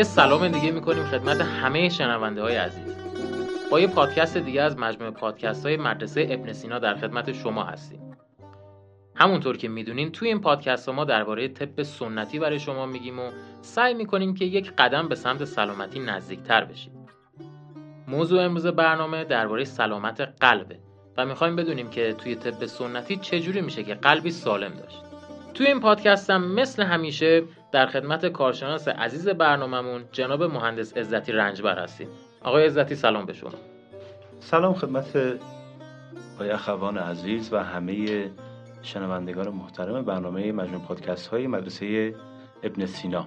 [0.00, 2.96] یه سلام دیگه می‌کنیم خدمت همه شنونده های عزیز.
[3.70, 8.16] با یه پادکست دیگه از مجموعه پادکست های مدرسه ابن سینا در خدمت شما هستیم.
[9.14, 13.30] همونطور که می‌دونین توی این پادکست ما درباره طب سنتی برای شما میگیم و
[13.62, 17.06] سعی می‌کنیم که یک قدم به سمت سلامتی نزدیکتر بشیم.
[18.08, 20.78] موضوع امروز برنامه درباره سلامت قلبه
[21.16, 25.02] و می‌خوایم بدونیم که توی طب سنتی چجوری میشه که قلبی سالم داشت.
[25.54, 27.42] توی این پادکست هم مثل همیشه
[27.72, 32.08] در خدمت کارشناس عزیز برنامهمون جناب مهندس عزتی رنجبر هستیم.
[32.42, 33.50] آقای عزتی سلام به شما.
[34.40, 35.16] سلام خدمت
[36.34, 38.30] آقای اخوان عزیز و همه
[38.82, 42.14] شنوندگان محترم برنامه مجموع پادکست های مدرسه
[42.62, 43.26] ابن سینا.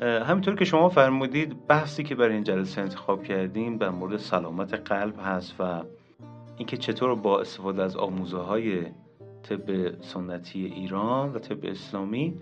[0.00, 5.14] همینطور که شما فرمودید بحثی که برای این جلسه انتخاب کردیم در مورد سلامت قلب
[5.24, 5.82] هست و
[6.56, 8.82] اینکه چطور با استفاده از آموزه های
[9.42, 12.34] طب سنتی ایران و طب اسلامی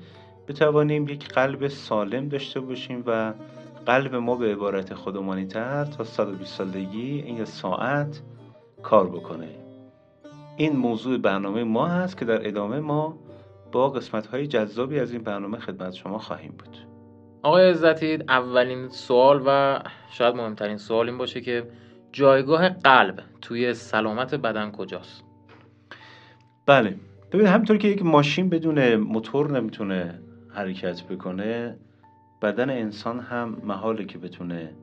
[0.48, 3.32] بتوانیم یک قلب سالم داشته باشیم و
[3.86, 8.22] قلب ما به عبارت خودمانی تر تا 120 سالگی این ساعت
[8.82, 9.48] کار بکنه.
[10.56, 13.18] این موضوع برنامه ما هست که در ادامه ما
[13.72, 16.76] با قسمت های جذابی از این برنامه خدمت شما خواهیم بود.
[17.42, 21.66] آقای عزتی اولین سوال و شاید مهمترین سوال این باشه که
[22.12, 25.24] جایگاه قلب توی سلامت بدن کجاست؟
[26.66, 26.96] بله.
[27.32, 30.18] ببینید همینطور که یک ماشین بدون موتور نمی‌تونه
[30.56, 31.78] حرکت بکنه
[32.42, 34.74] بدن انسان هم محاله که بتونه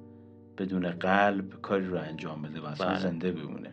[0.58, 3.00] بدون قلب کاری رو انجام بده و اصلا بله.
[3.00, 3.72] زنده بمونه.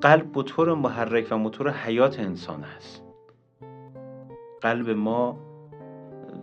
[0.00, 3.02] قلب موتور محرک و موتور حیات انسان هست.
[4.60, 5.38] قلب ما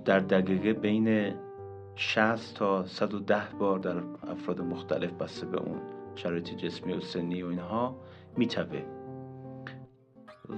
[0.05, 1.33] در دقیقه بین
[1.95, 3.97] 60 تا 110 بار در
[4.31, 5.81] افراد مختلف بسته به اون
[6.15, 7.95] شرایط جسمی و سنی و اینها
[8.37, 8.85] میتبه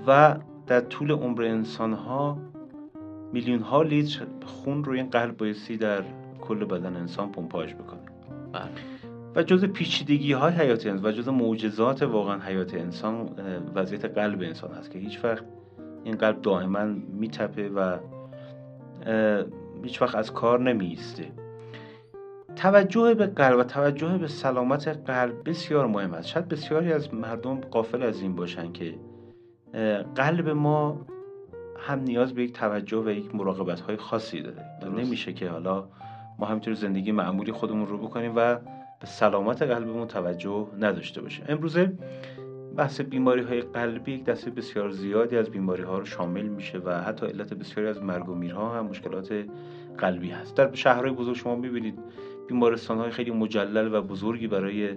[0.07, 0.37] و
[0.67, 2.37] در طول عمر انسان ها
[3.33, 6.03] میلیون ها لیتر خون روی این قلب بایستی در
[6.41, 7.99] کل بدن انسان پمپاژ بکنه.
[8.53, 8.69] بله.
[9.35, 13.29] و جز پیچیدگی های حیات انسان و جز معجزات واقعا حیات انسان
[13.75, 15.43] وضعیت قلب انسان هست که هیچ وقت
[16.03, 16.85] این قلب دائما
[17.19, 17.97] میتپه و
[19.83, 21.31] هیچ وقت از کار نمیسته
[22.55, 26.27] توجه به قلب و توجه به سلامت قلب بسیار مهم است.
[26.27, 28.95] شاید بسیاری از مردم قافل از این باشن که
[30.15, 31.05] قلب ما
[31.81, 34.65] هم نیاز به یک توجه و یک مراقبت های خاصی داره.
[34.97, 35.87] نمیشه که حالا
[36.39, 38.55] ما همینطور زندگی معمولی خودمون رو بکنیم و
[38.99, 41.45] به سلامت قلبمون توجه نداشته باشیم.
[41.49, 41.93] امروزه
[42.75, 47.01] بحث بیماری های قلبی یک دسته بسیار زیادی از بیماری ها رو شامل میشه و
[47.01, 49.45] حتی علت بسیاری از مرگ و میرها هم مشکلات
[49.97, 50.55] قلبی هست.
[50.55, 51.99] در شهرهای بزرگ شما می‌بینید
[52.47, 54.89] بیمارستان های خیلی مجلل و بزرگی برای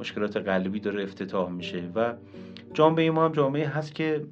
[0.00, 2.14] مشکلات قلبی داره افتتاح میشه و
[2.74, 4.24] جامعه ما هم جامعه هست که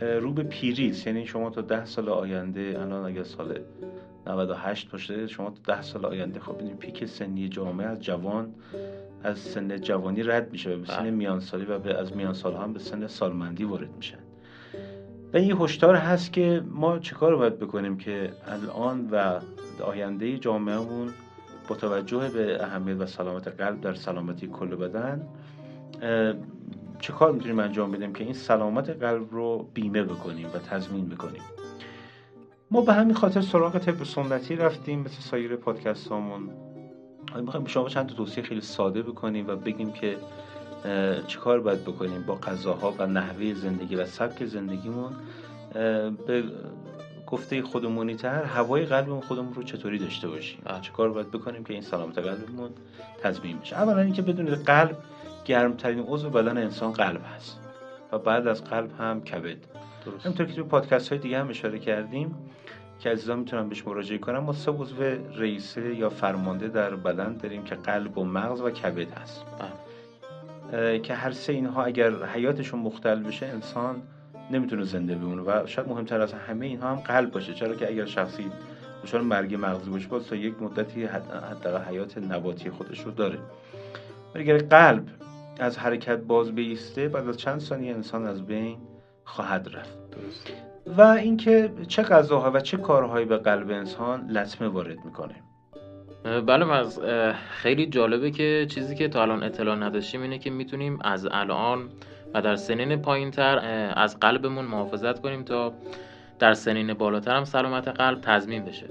[0.00, 3.58] رو به پیری یعنی شما تا ده سال آینده الان اگر سال
[4.26, 8.54] 98 باشه شما تا ده سال آینده خب ببینید پیک سنی جامعه از جوان
[9.22, 11.10] از سن جوانی رد میشه به سن بله.
[11.10, 14.18] میان سالی و به از میان سال هم به سن سالمندی وارد میشن
[15.32, 19.40] و این هشدار هست که ما چیکار باید بکنیم که الان و
[19.82, 21.08] آینده جامعهمون
[21.68, 25.28] با توجه به اهمیت و سلامت قلب در سلامتی کل بدن
[27.00, 31.42] چه کار می‌تونیم انجام بدیم که این سلامت قلب رو بیمه بکنیم و تضمین بکنیم؟
[32.70, 36.50] ما به همین خاطر سراغ طب سنتی رفتیم مثل سایر پادکست هامون
[37.40, 40.16] می‌خوایم شما چند تا توصیه خیلی ساده بکنیم و بگیم که
[41.26, 45.12] چه کار باید بکنیم با غذاها و نحوه زندگی و سبک زندگیمون.
[46.26, 46.44] به
[47.26, 51.72] گفته خودمونی تر هوای قلبمون خودمون رو چطوری داشته باشیم؟ چه کار باید بکنیم که
[51.72, 52.70] این سلامت قلبمون
[53.22, 54.96] تضمین بشه؟ اولا اینکه بدونید قلب
[55.44, 57.58] گرمترین عضو بدن انسان قلب هست.
[58.12, 59.56] و بعد از قلب هم کبد.
[60.06, 60.26] درست.
[60.26, 62.34] همونطور که تو پادکست های دیگه هم اشاره کردیم
[63.00, 65.02] که عزیزان می‌تونن بهش مراجعه کنم ما سه عضو
[65.36, 69.44] رئیسه یا فرمانده در بدن داریم که قلب و مغز و کبد هست.
[71.02, 74.02] که هر سه اینها اگر حیاتشون مختل بشه انسان
[74.50, 75.42] نمی‌تونه زنده بمونه.
[75.42, 77.54] و شاید مهمتر از همه اینها هم قلب باشه.
[77.54, 78.50] چرا که اگر شخصی
[79.04, 83.38] دچار مرگ مغزی باشه باز تا یک مدتی حداقل حیات نباتی خودش رو داره.
[84.34, 85.04] اگر قلب
[85.60, 88.78] از حرکت باز بیسته بعد از چند ثانیه انسان از بین
[89.24, 89.98] خواهد رفت.
[90.10, 90.52] درست.
[90.96, 95.34] و اینکه چه غذاها و چه کارهایی به قلب انسان لطمه وارد می‌کنه.
[96.46, 97.00] بله از
[97.50, 101.88] خیلی جالبه که چیزی که تا الان اطلاع نداشتیم اینه که می‌تونیم از الان
[102.34, 103.58] و در سنین پایین تر
[103.96, 105.72] از قلبمون محافظت کنیم تا
[106.38, 108.86] در سنین بالاتر هم سلامت قلب تضمین بشه.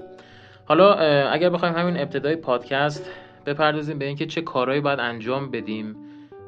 [0.64, 0.94] حالا
[1.30, 3.10] اگر بخوایم همین ابتدای پادکست
[3.46, 5.96] بپردازیم به اینکه چه کارهایی باید انجام بدیم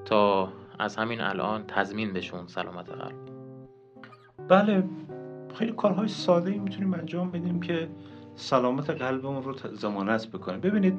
[0.04, 3.14] تا از همین الان تضمین بشون سلامت قلب.
[4.48, 4.84] بله
[5.54, 7.88] خیلی کارهای ساده ای می‌تونیم انجام بدیم که
[8.34, 10.94] سلامت قلبمون رو ضمانت بکنه ببینید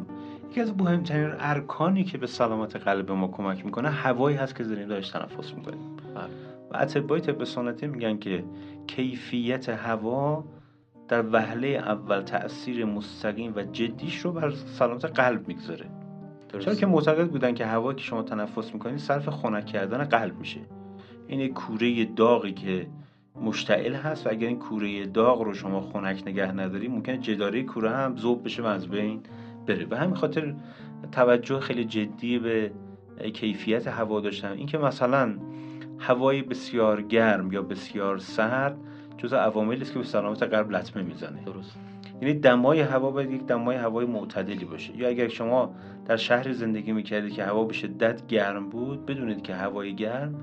[0.50, 4.88] یکی از مهمترین ارکانی که به سلامت قلب ما کمک می‌کنه هوایی هست که داریم
[4.88, 5.98] داشت تنفس می‌کنیم.
[6.16, 6.24] بله.
[6.72, 8.44] و اطبای طب سنتی میگن که
[8.88, 10.44] کیفیت هوا
[11.08, 15.86] در وهله اول تاثیر مستقیم و جدیش رو بر سلامت قلب می‌گذاره.
[16.60, 20.60] چرا که معتقد بودن که هوا که شما تنفس می‌کنید صرف خنک کردن قلب میشه.
[21.28, 22.88] این کوره داغی که
[23.42, 27.90] مشتعل هست و اگر این کوره داغ رو شما خنک نگه نداری ممکنه جداره کوره
[27.90, 29.22] هم ذوب بشه و از بین
[29.68, 29.86] بره.
[29.86, 30.56] به همین خاطر
[31.12, 32.72] توجه خیلی جدی به
[33.34, 34.52] کیفیت هوا داشتن.
[34.52, 35.38] اینکه مثلا
[36.00, 38.78] هوای بسیار گرم یا بسیار سرد
[39.18, 41.44] جزء عواملی است که به سلامت قلب لطمه می‌زنه.
[41.46, 41.78] درست.
[42.28, 44.98] یعنی دمای هوا باید یک دمای هوای معتدلی باشه.
[44.98, 45.76] یا اگر شما
[46.06, 50.36] در شهر زندگی می‌کردید که هوا به شدت گرم بود بدونید که هوای گرم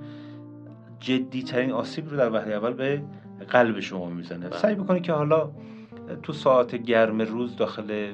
[1.01, 3.03] جدی ترین آسیب رو در وهله اول به
[3.49, 4.49] قلب شما می‌زنه.
[4.49, 4.59] بله.
[4.59, 5.51] سعی بکنید که حالا
[6.23, 8.13] تو ساعت گرم روز داخل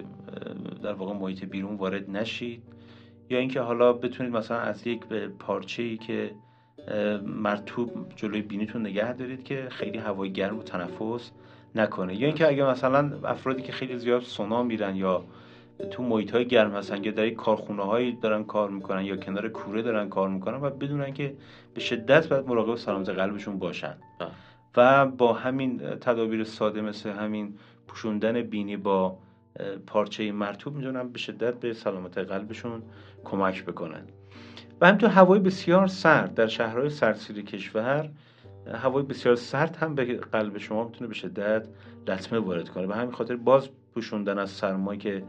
[0.82, 2.62] در واقع محیط بیرون وارد نشید.
[3.30, 5.00] یا اینکه حالا بتونید مثلا از یک
[5.38, 6.30] پارچه ای که
[7.26, 11.30] مرتوب جلوی بینیتون نگه دارید که خیلی هوای گرم رو تنفس
[11.76, 12.16] نکنه.
[12.16, 15.24] یا اینکه اگه مثلا افرادی که خیلی زیاد سونا میرن یا
[15.90, 19.82] تو محیط های گرم هستن یا در کارخونه هایی دارن کار می‌کنن یا کنار کوره
[19.82, 21.34] دارن کار می‌کنن و بدونن که
[21.74, 23.94] به شدت باید مراقب سلامت قلبشون باشن.
[24.76, 27.54] و با همین تدابیر ساده مثل همین
[27.88, 29.18] پوشوندن بینی با
[29.86, 32.82] پارچه مرتوب می‌تونن به شدت به سلامت قلبشون
[33.24, 34.02] کمک بکنن.
[34.80, 38.08] و همینطور هوای بسیار سرد در شهرهای سردسیر کشور
[38.74, 41.66] هوای بسیار سرد هم به قلب شما می‌تونه به شدت
[42.06, 42.86] لطمه وارد کنه.
[42.86, 45.22] به همین خاطر باز پوشوندن از سرما که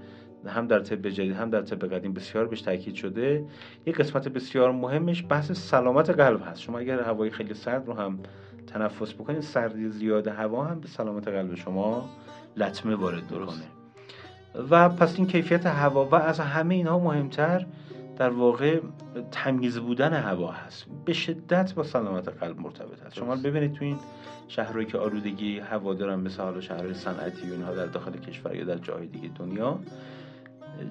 [0.45, 3.45] هم در طب جدید هم در طب قدیم بسیار بهش تاکید شده
[3.85, 6.61] یک قسمت بسیار مهمش بحث سلامت قلب هست.
[6.61, 8.19] شما اگر هوای خیلی سرد رو هم
[8.67, 12.09] تنفس بکنید سردی زیاد هوا هم به سلامت قلب شما
[12.57, 13.63] لطمه وارد درست.
[14.69, 17.65] و پس این کیفیت هوا و از همه اینها مهمتر
[18.17, 18.79] در واقع
[19.31, 20.85] تمیز بودن هوا هست.
[21.05, 23.15] به شدت با سلامت قلب مرتبط هست.
[23.15, 23.97] شما ببینید تو این
[24.47, 28.63] شهرهایی که آلودگی هوا دارن مثل حالا شهرهای صنعتی و اینها در داخل کشور یا
[28.63, 29.79] در جاهای دیگه دنیا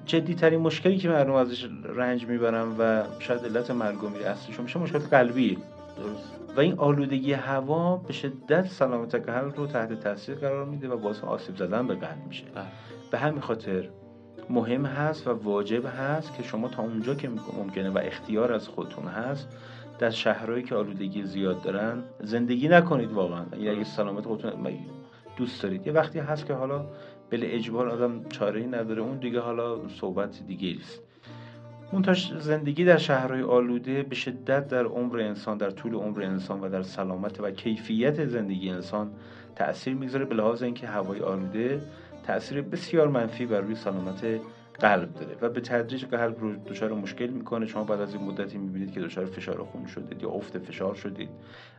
[0.05, 4.63] جدی ترین مشکلی که مردم ازش رنج می‌برن و شاید علت مرگ و میر اصلیشون
[4.63, 5.57] میشه مشکل قلبی.
[5.97, 6.37] درست.
[6.57, 11.23] و این آلودگی هوا به شدت سلامت قلب رو تحت تاثیر قرار میده و باعث
[11.23, 12.45] آسیب زدن به قلب میشه.
[12.55, 12.65] بله.
[13.11, 13.89] به همین خاطر
[14.49, 19.05] مهم هست و واجب هست که شما تا اونجا که ممکنه و اختیار از خودتون
[19.05, 19.47] هست
[19.99, 23.45] در شهرهایی که آلودگی زیاد دارن زندگی نکنید واقعا.
[23.51, 24.51] یعنی اگه سلامت خودتون
[25.37, 25.87] دوست دارید.
[25.87, 26.85] یه وقتی هست که حالا
[27.29, 31.01] بل اجبار آدم چاره نداره اون دیگه حالا صحبت دیگه است
[31.93, 36.69] منتاش زندگی در شهرهای آلوده به شدت در عمر انسان در طول عمر انسان و
[36.69, 39.11] در سلامت و کیفیت زندگی انسان
[39.55, 41.81] تأثیر می‌گذاره به لحاظ اینکه هوای آلوده
[42.27, 44.25] تاثیر بسیار منفی بر روی سلامت
[44.79, 47.65] قلب داره و به تدریج قلب رو دچار مشکل می‌کنه.
[47.65, 51.29] شما بعد از این مدتی می‌بینید که دچار فشار خون شدید یا افت فشار شدید.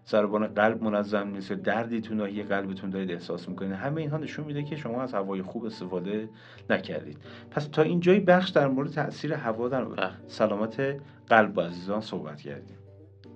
[0.09, 3.73] ضربان قلب منظم نیست یا دردی تو ناحیه قلبتون دارید احساس می‌کنید.
[3.73, 6.29] همه اینها نشون میده که شما از هوای خوب استفاده
[6.71, 7.19] نکردید.
[7.51, 10.11] پس تا اینجای بخش در مورد تاثیر هوا در بله.
[10.27, 10.97] سلامت
[11.29, 12.77] قلب عزیزان صحبت کردیم.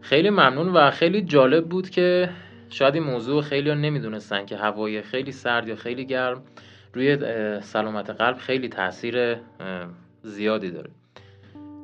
[0.00, 2.30] خیلی ممنون و خیلی جالب بود که
[2.68, 6.42] شاید این موضوع خیلی نمی‌دونستن که هوای خیلی سرد یا خیلی گرم
[6.94, 7.18] روی
[7.60, 9.36] سلامت قلب خیلی تاثیر
[10.22, 10.90] زیادی داره.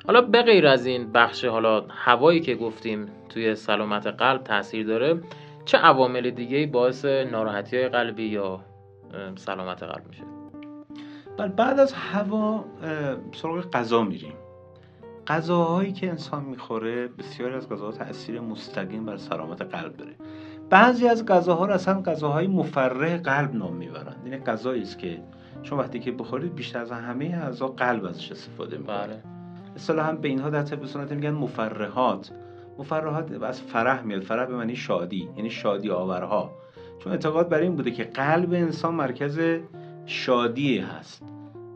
[0.06, 5.20] حالا به غیر از این بخش حالا هوایی که گفتیم توی سلامت قلب تاثیر داره
[5.64, 8.60] چه عوامل دیگه باعث ناراحتی های قلبی یا
[9.36, 10.22] سلامت قلب میشه؟
[11.38, 12.64] بله بعد از هوا
[13.32, 14.32] سراغ غذا میریم.
[15.26, 20.12] غذاهایی که انسان می‌خوره بسیاری از غذاها تاثیر مستقیم بر سلامت قلب داره.
[20.70, 25.20] بعضی از غذاها رو اصلا غذاهای مفرح قلب نام می‌برن این غذایی است که
[25.62, 29.22] شما وقتی که بخورید بیشتر از همه اعضا قلب ازش استفاده می‌کنه بله.
[29.76, 32.30] اصطلاحا به اینها در طب سنت میگن مفرحات.
[32.78, 34.22] مفرحات از فرح میاد.
[34.22, 36.50] فرح به معنی شادی یعنی شادی آورها.
[36.98, 39.40] چون اعتقاد بر این بوده که قلب انسان مرکز
[40.06, 41.22] شادی هست.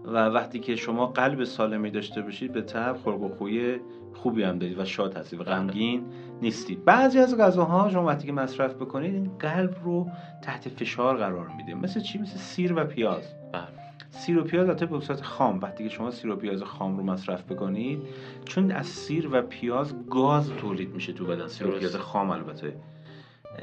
[0.04, 3.76] و وقتی که شما قلب سالمی داشته باشید به طب خلق و خوی
[4.14, 6.04] خوبی هم دارید و شاد هستید و غمگین
[6.42, 6.84] نیستید.
[6.84, 10.08] بعضی از غذاها شما وقتی که مصرف بکنید این قلب رو
[10.42, 11.74] تحت فشار قرار میده.
[11.74, 13.22] مثل چی؟ مثل سیر و پیاز.
[13.52, 13.68] بله.
[14.10, 15.60] سیر و پیاز البته به صورت خام.
[15.60, 18.02] وقتی که شما سیر و پیاز خام رو مصرف بکنید
[18.44, 21.46] چون از سیر و پیاز گاز تولید میشه تو بدن.
[21.46, 21.70] سیر و.
[21.70, 22.76] پیاز خام البته.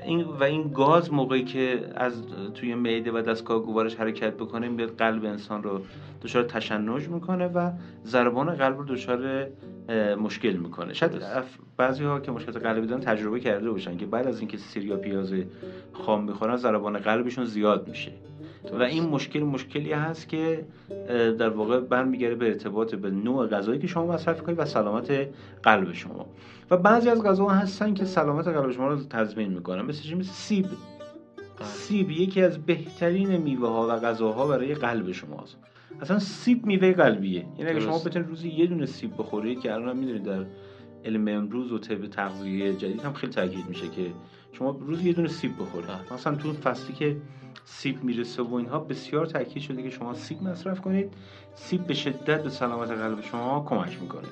[0.05, 2.13] این و این گاز موقعی که از
[2.53, 5.81] توی معده و دستگاه گوارش حرکت بکنه میاد قلب انسان رو
[6.21, 7.71] دچار تشنج می‌کنه و
[8.05, 9.47] ضربان قلب رو دچار
[10.15, 10.93] مشکل می‌کنه.
[10.93, 11.11] شاید.
[11.77, 14.97] بعضی ها که مشکل قلبی دارن تجربه کرده باشن که بعد از اینکه سیر یا
[14.97, 15.33] پیاز
[15.93, 18.11] خام می‌خورن ضربان قلبشون زیاد میشه.
[18.79, 20.65] و این مشکل مشکلی هست که
[21.39, 25.27] در واقع برمیگرده به ارتباط به نوع غذایی که شما مصرف کنید و سلامت
[25.63, 26.25] قلب شما.
[26.71, 29.81] و بعضی از غذاها هستن که سلامت قلب شما رو تضمین می‌کنن.
[29.81, 30.65] مثل مثل سیب.
[30.65, 31.67] بله.
[31.67, 35.57] سیب یکی از بهترین میوه ها و غذاها برای قلب شماست.
[36.01, 37.45] اصلا سیب میوه قلبیه.
[37.57, 40.45] یعنی اگه شما بتونید روزی یه دونه سیب بخورید که الان می‌دونید در
[41.05, 44.11] علم امروز و طب تغذیه جدید هم خیلی تاکید میشه که
[44.51, 45.87] شما روزی یه دونه سیب بخورید.
[45.87, 46.13] بله.
[46.13, 47.17] مثلا تو فصلی که
[47.65, 51.13] سیب می‌رسه و اینها بسیار تاکید شده که شما سیب مصرف کنید.
[51.55, 54.27] سیب به شدت به سلامت قلب شما کمک می‌کنه.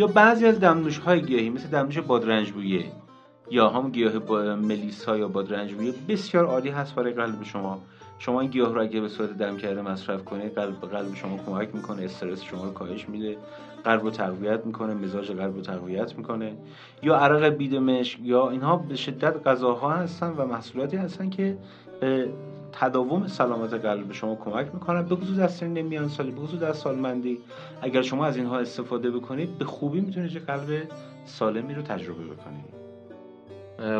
[0.00, 2.92] یا بعضی از دمنوش های گیاهی مثل دمنوش بادرنجبویه
[3.50, 7.82] یا هم گیاه با ملیسا یا بادرنجبویه بسیار عالی هست برای قلب شما.
[8.20, 11.74] شما این گیاه رو اگه به صورت دم کرده مصرف کنید قلب قلب شما کمک
[11.74, 13.36] می‌کنه استرس شما رو کاهش میده
[13.84, 16.52] قلب رو تقویت می‌کنه مزاج قلب رو تقویت می‌کنه.
[17.02, 21.56] یا عرق بیدمشک یا اینها به شدت غذاها هستن و محصولاتی هستن که
[22.72, 26.72] تداوم سلامت قلب شما کمک می‌کنن به خصوص در سن میان سالی به خصوص در
[26.72, 27.38] سالمندی.
[27.82, 30.82] اگر شما از اینها استفاده بکنید به خوبی می‌تونید قلب
[31.24, 32.80] سالمی رو تجربه بکنید.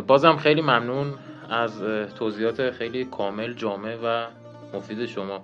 [0.07, 1.07] بازم خیلی ممنون.
[1.51, 1.83] از
[2.15, 4.27] توضیحات خیلی کامل جامع و
[4.77, 5.41] مفید شما.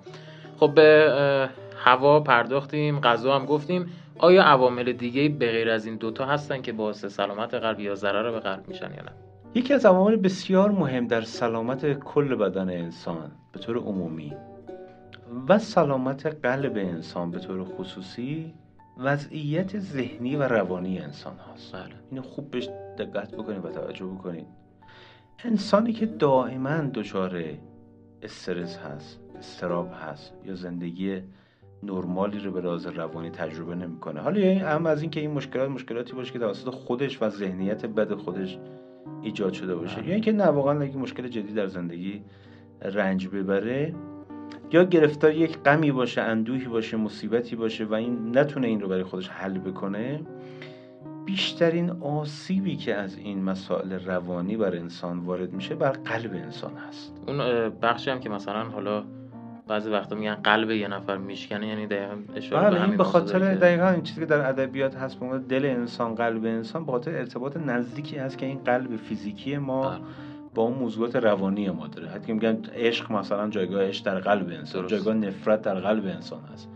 [0.60, 3.92] خب به هوا پرداختیم غذا هم گفتیم.
[4.18, 8.30] آیا عوامل دیگه به غیر از این دوتا هستن که باعث سلامت قلب یا ضرر
[8.30, 9.12] به قلب میشن یا نه؟
[9.54, 14.32] یکی از عوامل بسیار مهم در سلامت کل بدن انسان به طور عمومی
[15.48, 18.54] و سلامت قلب انسان به طور خصوصی
[18.98, 21.72] وضعیت ذهنی و روانی انسان هاست.
[21.72, 21.94] بله.
[22.10, 24.46] اینو خوب بهش دقت بکنید و توجه بکنید.
[25.44, 27.42] انسانی که دائما دچار
[28.22, 31.22] استرس هست استراب هست یا زندگی
[31.82, 34.20] نرمالی رو به راز روانی تجربه نمی‌کنه.
[34.20, 38.14] حالا یعنی هم از اینکه این مشکلات مشکلاتی باشه که توسط خودش و ذهنیت بد
[38.14, 38.58] خودش
[39.22, 40.06] ایجاد شده باشه.
[40.06, 42.22] یا اینکه نه واقعا اگه مشکل جدی در زندگی
[42.82, 43.94] رنج ببره
[44.72, 49.02] یا گرفتار یک غمی باشه اندوهی باشه مصیبتی باشه و این نتونه این رو برای
[49.02, 50.20] خودش حل بکنه
[51.26, 57.12] بیشترین آسیبی که از این مسائل روانی بر انسان وارد میشه بر قلب انسان هست.
[57.26, 59.04] اون بخشی هم که مثلا حالا
[59.68, 63.88] بعضی وقتا میگن قلب یه نفر میشکنه یعنی دقیقا اشاره بله این به خاطر دقیقا
[63.88, 68.16] این چیزی که در ادبیات هست به دل انسان قلب انسان به خاطر ارتباط نزدیکی
[68.16, 70.00] هست که این قلب فیزیکی ما بله.
[70.54, 72.08] با اون موضوعات روانی ما داره.
[72.08, 76.68] حتی میگن عشق مثلا جایگاهش در قلب انسان جایگاه نفرت در قلب انسان هست.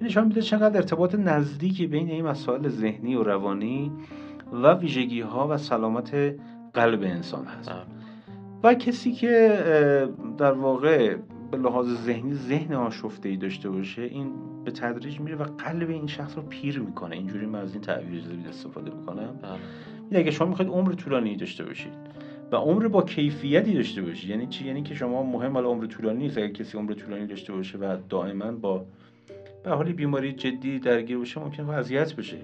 [0.00, 3.92] این نشان میده چقدر ارتباط نزدیکی بین این مسائل ذهنی و روانی
[4.52, 6.34] و ویژگی ها و سلامت
[6.74, 7.72] قلب انسان هست.
[8.62, 9.58] و کسی که
[10.38, 11.16] در واقع
[11.50, 14.32] به لحاظ ذهنی ذهن آشفته ای داشته باشه این
[14.64, 17.16] به تدریج میره و قلب این شخص رو پیر می‌کنه.
[17.16, 19.38] اینجوری من از این تعبیر استفاده می‌کنم.
[20.10, 20.20] بله.
[20.20, 21.92] اگه شما می‌خواید عمر طولانی داشته باشید
[22.52, 26.18] و عمر با کیفیتی داشته باشید یعنی چی؟ یعنی که شما مهم حالا عمر طولانی
[26.18, 26.38] نیست.
[26.38, 28.84] اگه کسی عمر طولانی داشته باشه و دائما با
[29.68, 32.36] به حال بیماری جدی درگیر باشه ممکن اذیت بشه.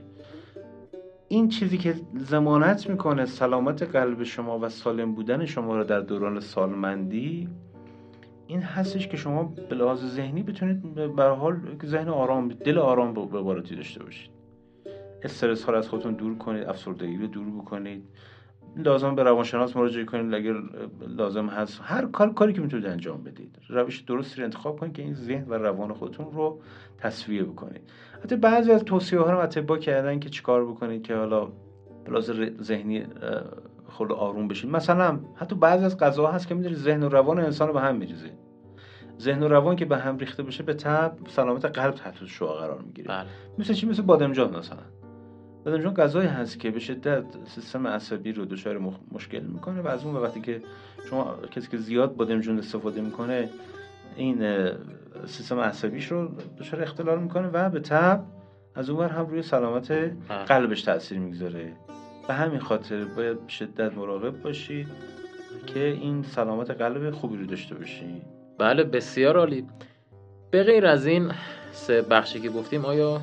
[1.28, 6.40] این چیزی که زمانت می‌کنه سلامت قلب شما و سالم بودن شما رو در دوران
[6.40, 7.49] سالمندی
[8.47, 13.54] این هستش که شما به لحاظ ذهنی بتونید به حال ذهن آرام دل آرام به
[13.76, 14.31] داشته باشید.
[15.23, 18.04] استرس ها رو از خودتون دور کنید افسردگی رو دور بکنید.
[18.76, 20.54] لازم به روانشناس مراجعه کنید اگر
[21.09, 21.81] لازم هست.
[21.85, 23.59] هر کار کاری که می‌تونید انجام بدید.
[23.69, 26.61] روش درستی رو انتخاب کنید که این ذهن و روان خودتون رو
[26.99, 27.81] تصویه بکنید.
[28.25, 31.49] حتی بعضی از توصیه ها رو اتباع کردن که چیکار بکنید که حالا
[32.04, 32.31] بلاز
[32.62, 33.07] ذهنی
[33.88, 34.71] خود آروم بشید.
[34.71, 37.97] مثلا حتی بعضی از غذاها هست که می‌دونید ذهن و روان انسان رو به هم
[37.97, 38.31] میریزه.
[39.21, 42.81] ذهن و روان که به هم ریخته بشه به تب سلامت قلب تحت شعا قرار
[42.81, 43.09] می‌گیره.
[43.09, 43.26] بله.
[43.59, 44.78] مثل چی؟ مثل بادمجان مثلا.
[45.64, 48.78] بادمجان غذایی هست که به شدت سیستم عصبی رو دچار
[49.12, 50.62] مشکل می‌کنه و از اون وقتی که
[51.11, 53.49] شما کسی که زیاد بادمجان استفاده می‌کنه
[54.16, 54.68] این
[55.26, 56.28] سیستم عصبیش رو
[56.59, 58.25] دچار اختلال می‌کنه و به تب
[58.75, 59.90] از اون هم روی سلامت.
[60.47, 61.73] قلبش تاثیر می‌گذاره.
[62.28, 64.88] به همین خاطر باید شدت مراقب باشید
[65.66, 68.23] که این سلامت قلب خوبی رو داشته باشید
[68.59, 69.66] بله بسیار عالی.
[70.50, 71.33] به غیر از این
[71.73, 73.21] سه بخشی که گفتیم آیا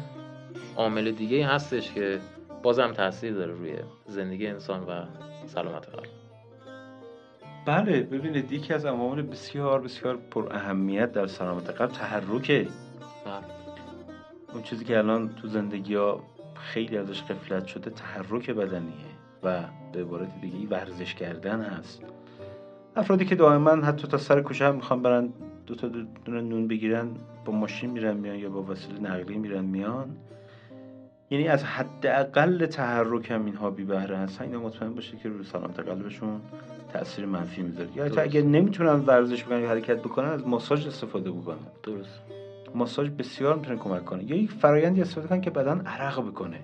[0.82, 2.20] عامل دیگه هستش که
[2.64, 3.74] بازم تاثیر داره روی
[4.08, 5.06] زندگی انسان و
[5.48, 6.10] سلامت قلب
[7.66, 12.68] بله ببینید یکی از عوامل بسیار بسیار پر اهمیت در سلامت قلب تحرکه.
[13.26, 13.44] بله.
[14.54, 16.24] اون چیزی که الان تو زندگی ها
[16.56, 19.12] خیلی ازش قفلت شده تحرک بدنیه
[19.44, 22.04] و به عبارت دیگه ورزش کردن هست.
[22.96, 25.30] افرادی که دائما حتی تا سر کوچه هم می‌خوان برن
[25.66, 25.88] دو تا
[26.26, 27.10] دونه نون بگیرن
[27.46, 30.18] با ماشین میرن میان یا با وسیله نقلیه میرن میان
[31.32, 34.46] یعنی از حداقل تحرک هم اینها بی بهره هستن.
[34.46, 36.42] اینا مطمئن باشه که روی سلامت قلبشون
[36.94, 37.90] تاثیر منفی می‌ذاره.
[37.96, 41.58] یا حتی اگه نمی‌تونن ورزش بکنن یا حرکت بکنن از ماساژ استفاده بکنن.
[41.84, 42.22] درست.
[42.76, 44.24] ماساژ بسیار می‌تونه کمک کنه.
[44.24, 46.60] یا یک فرایندی استفاده کنن که بدن عرق بکنه.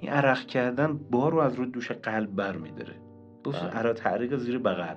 [0.00, 2.94] این عرق کردن بار رو از روی دوش قلب برمیداره.
[3.44, 3.70] بس بله.
[3.70, 4.94] عرق تعریق زیر بغل.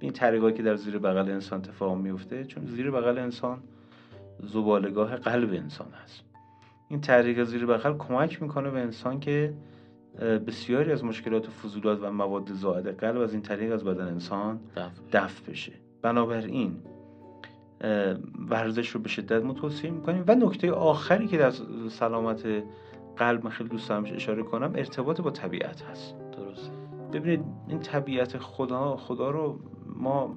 [0.00, 3.58] این تعریقایی که در زیر بغل انسان اتفاق میفته چون زیر بغل انسان
[4.40, 6.31] زبالگاه قلب انسان هست.
[6.92, 9.54] این تعریق زیر بغل کمک می‌کنه به انسان که
[10.46, 14.60] بسیاری از مشکلات و فضولات و مواد زائد قلب از این طریق از بدن انسان
[15.12, 15.50] دفع.
[15.50, 15.72] بشه.
[16.02, 16.76] بنابراین
[18.50, 20.24] ورزش رو به شدت ما توصیه می‌کنیم.
[20.26, 21.52] و نکته آخری که در
[21.88, 22.46] سلامت
[23.16, 26.14] قلب من خیلی دوست دارم اشاره کنم ارتباط با طبیعت هست.
[26.32, 26.72] درست
[27.12, 30.36] ببینید این طبیعت خدا خدا رو ما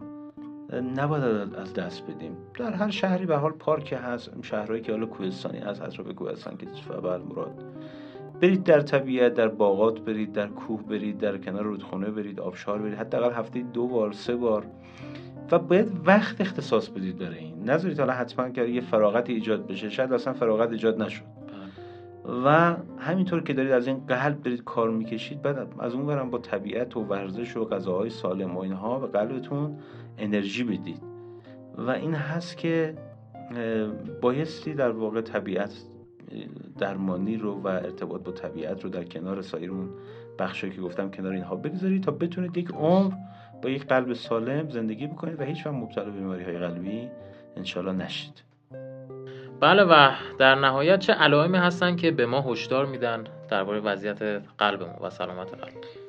[0.73, 1.23] نباید
[1.55, 2.37] از دست بدیم.
[2.59, 4.31] در هر شهری به حال پارک هست.
[4.41, 5.81] شهرهایی که حالا کوهستانی هست.
[5.81, 7.63] اطراف کوهستان که فبل مراد.
[8.41, 12.93] برید در طبیعت در باغات برید در کوه برید در کنار رودخونه برید آبشار برید.
[12.93, 14.65] حداقل هفته دو بار سه بار.
[15.51, 17.69] و باید وقت اختصاص بدید برای این.
[17.69, 19.89] نذارید حالا حتما که یه فراغت ایجاد بشه.
[19.89, 21.23] شاید اصلا فراغت ایجاد نشد.
[22.25, 22.45] بله.
[22.45, 26.37] و همینطور که دارید از این قلب دارید کار می‌کشید بعد از اون برم با
[26.37, 29.77] طبیعت و ورزش و غذاهای سالم و اینها به قلبتون
[30.17, 31.01] انرژی بدید
[31.77, 32.95] و این هست که
[34.21, 35.73] بایستی در واقع طبیعت
[36.77, 39.89] درمانی رو و ارتباط با طبیعت رو در کنار سایر اون
[40.39, 43.13] بخشی که گفتم کنار اینها بگذارید تا بتونید یک عمر
[43.61, 47.09] با یک قلب سالم زندگی بکنید و هیچ وقت مبتلا به بیماری های قلبی
[47.57, 48.43] انشالله نشید.
[49.59, 54.21] بله و در نهایت چه علائمی هستن که به ما هشدار میدن درباره وضعیت
[54.57, 56.04] قلبمون و سلامت قلب؟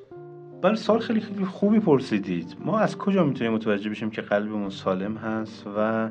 [0.63, 2.57] بله سال خیلی خیلی خوبی پرسیدید.
[2.65, 6.09] ما از کجا می‌تونیم متوجه بشیم که قلبمون سالم هست و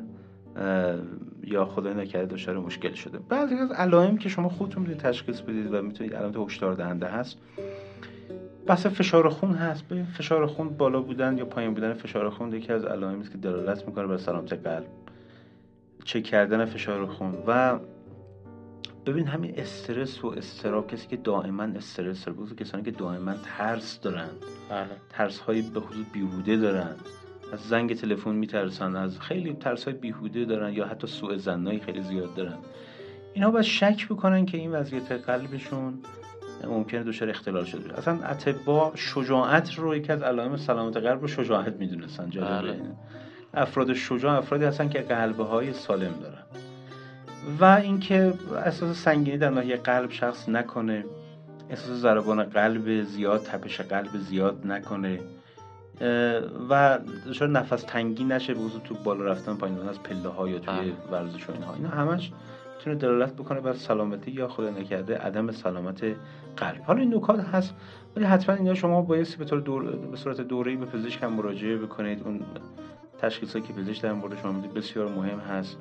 [1.44, 5.74] یا خدای نکرده دچار مشکل شده؟ بعضی از علائم که شما خودتون می‌تونید تشخیص بدید
[5.74, 7.38] و می‌تونید علامت هشدار دهنده هست.
[8.66, 9.88] بحث فشار خون هست.
[9.88, 13.38] به فشار خون بالا بودن یا پایین بودن فشار خون یکی از علائمی است که
[13.38, 14.86] دلالت می‌کنه بر سلامت قلب.
[16.04, 17.78] چک کردن فشار خون و
[19.06, 24.00] ببین همین استرس و استراب کسی که دائما استرس داره بخصوص کسانی که دائما ترس
[24.00, 24.28] دارن.
[24.70, 24.86] بله.
[25.10, 26.96] ترس های به خصوص بیهوده دارن.
[27.52, 32.02] از زنگ تلفن میترسن از خیلی ترس های بیهوده دارن یا حتی سوء زنایی خیلی
[32.02, 32.58] زیاد دارن.
[33.34, 35.98] اینا باید شک بکنن که این وضعیت قلبشون
[36.64, 37.98] ممکنه دچار اختلال شده.
[37.98, 42.82] اصلا اطباء شجاعت رو یکی از علائم سلامت قلب رو شجاعت می‌دونستن جالبه بله.
[43.54, 46.42] افراد شجاع افرادی هستن که قلبه های سالم دارن.
[47.60, 51.04] و اینکه احساس سنگینی در ناحیه قلب شخص نکنه.
[51.70, 55.20] احساس ضربان قلب زیاد تپش قلب زیاد نکنه.
[56.70, 60.58] و دچار نفس تنگی نشه به تو بالا رفتن پایین رفتن از پله ها یا
[60.58, 60.92] توی.
[61.10, 61.74] ورزش و اینها.
[61.74, 62.32] اینا همش
[62.78, 66.04] می‌تونه دلالت بکنه بر سلامتی یا خدا نکرده عدم سلامت
[66.56, 66.82] قلب.
[66.86, 67.74] حالا این نکات هست
[68.16, 71.76] ولی حتما اینا شما بایستی به طور دور به صورت دوره‌ای به پزشک هم مراجعه
[71.76, 72.22] بکنید.
[72.24, 72.40] اون
[73.18, 75.76] تشخیصاتی که پزشک در مورد شما میده بسیار مهم هست.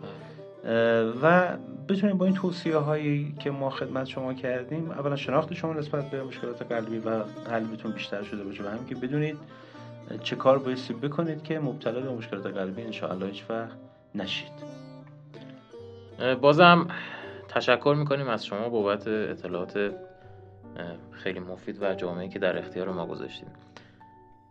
[1.22, 1.58] و
[1.90, 6.24] بتونید با این توصیه هایی که ما خدمت شما کردیم اولا شناخت شما نسبت به
[6.24, 9.38] مشکلات قلبی و قلبتون بیشتر شده باشه و همین که بدونید
[10.24, 13.78] چه کار بایستی بکنید که مبتلا به مشکلات قلبی انشاءالله هیچ وقت
[14.16, 14.52] نشید.
[16.42, 16.88] بازم
[17.48, 19.92] تشکر می‌کنیم از شما بابت اطلاعات
[21.12, 23.48] خیلی مفید و جامعی که در اختیار ما گذاشتیم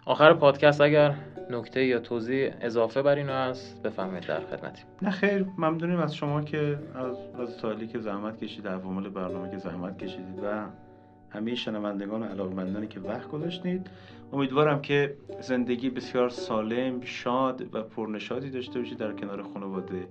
[0.07, 1.15] آخر پادکست اگر
[1.51, 5.47] نکته یا توضیح اضافه بر اینو هست بفهمید در خدمتیم نه خیر.
[5.59, 10.39] ممنونیم از شما که از از سالی که زحمت کشید عوامل برنامه که زحمت کشیدید
[10.45, 10.67] و
[11.31, 13.87] همه شنوندگان و علاقمندانی که وقت گذاشتید.
[14.33, 20.09] امیدوارم که زندگی بسیار سالم شاد و پرنشادی داشته باشید در کنار خانواده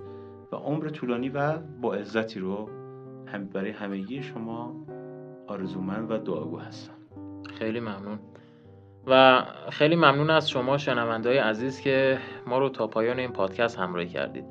[0.51, 2.69] و عمر طولانی و با عزتی رو
[3.25, 4.75] هم برای همگی شما
[5.47, 6.93] آرزومند و دعاگو هستم.
[7.59, 8.19] خیلی ممنون.
[9.07, 14.07] و خیلی ممنون از شما شنوندهای عزیز که ما رو تا پایان این پادکست همراهی
[14.07, 14.45] کردید.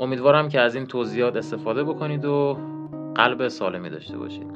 [0.00, 2.58] امیدوارم که از این توضیحات استفاده بکنید و
[3.14, 4.46] قلب سالمی داشته باشید.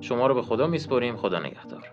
[0.00, 1.90] شما رو به خدا میسپریم خدا نگهدار.